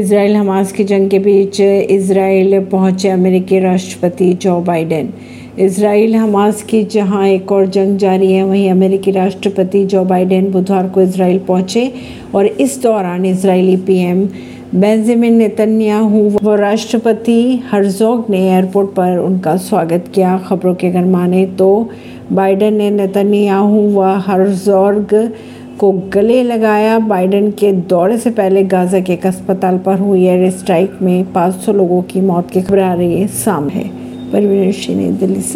Israel 0.00 0.36
Hamas 0.36 0.70
की 0.72 0.84
जंग 0.84 1.08
के 1.10 1.18
बीच 1.18 1.60
इसराइल 1.60 2.58
पहुँचे 2.66 3.08
अमेरिकी 3.08 3.58
राष्ट्रपति 3.60 4.32
जो 4.42 4.60
बाइडेन। 4.60 5.12
इसराइल 5.58 6.14
हमास 6.16 6.62
की 6.62 6.82
जहाँ 6.84 7.26
एक 7.28 7.52
और 7.52 7.66
जंग 7.66 7.98
जारी 7.98 8.32
है, 8.32 8.42
वहीं 8.42 8.70
अमेरिकी 8.70 9.10
राष्ट्रपति 9.10 9.84
जो 9.84 10.04
बाइडेन 10.04 10.50
बुधवार 10.52 10.88
को 10.88 11.00
इसराइल 11.02 11.38
पहुँचे 11.48 11.92
और 12.34 12.46
इस 12.46 12.80
दौरान 12.82 13.26
इसराइली 13.26 13.76
पीएम 13.76 14.26
बेंजामिन 14.74 15.34
नेतन्याहू 15.34 16.28
व 16.42 16.54
राष्ट्रपति 16.56 17.40
हर्जोग 17.70 18.30
ने 18.30 18.40
एयरपोर्ट 18.48 18.90
पर 18.96 19.18
उनका 19.18 19.56
स्वागत 19.58 20.10
किया। 20.14 20.36
खबरों 20.46 20.74
के 20.74 20.86
अगर 20.86 21.04
माने 21.06 21.46
तो 21.58 21.90
बाइडेन 22.32 22.74
ने 22.74 22.90
नेतन्याहू 22.90 23.88
व 23.92 24.14
हर्जोग 24.26 25.14
को 25.80 25.92
गले 25.92 26.42
लगाया। 26.42 26.98
बाइडेन 26.98 27.50
के 27.50 27.72
दौरे 27.72 28.18
से 28.18 28.30
पहले 28.30 28.64
गाजा 28.64 29.00
के 29.00 29.12
एक 29.12 29.26
अस्पताल 29.26 29.78
पर 29.78 29.98
हुई 29.98 30.26
एयर 30.26 30.50
स्ट्राइक 30.50 30.92
में 31.02 31.32
500 31.32 31.72
लोगों 31.72 32.02
की 32.02 32.20
मौत 32.20 32.50
की 32.50 32.62
खबर 32.62 32.78
आ 32.78 32.94
रही 32.94 33.20
है 33.20 33.26
सामने। 33.26 33.90
परवीन 34.32 34.72
सिंह 34.72 35.18
दिल्ली 35.18 35.40
से। 35.40 35.48